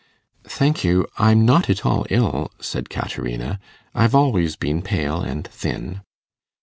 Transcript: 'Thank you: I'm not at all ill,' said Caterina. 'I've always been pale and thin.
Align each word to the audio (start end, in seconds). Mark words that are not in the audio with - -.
'Thank 0.45 0.83
you: 0.83 1.05
I'm 1.19 1.45
not 1.45 1.69
at 1.69 1.85
all 1.85 2.07
ill,' 2.09 2.51
said 2.59 2.89
Caterina. 2.89 3.59
'I've 3.93 4.15
always 4.15 4.55
been 4.55 4.81
pale 4.81 5.21
and 5.21 5.47
thin. 5.47 6.01